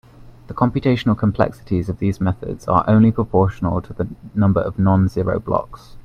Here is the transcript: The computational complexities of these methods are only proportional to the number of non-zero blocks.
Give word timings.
The 0.47 0.55
computational 0.55 1.15
complexities 1.15 1.87
of 1.87 1.99
these 1.99 2.19
methods 2.19 2.67
are 2.67 2.83
only 2.87 3.11
proportional 3.11 3.83
to 3.83 3.93
the 3.93 4.07
number 4.33 4.59
of 4.59 4.79
non-zero 4.79 5.39
blocks. 5.39 5.95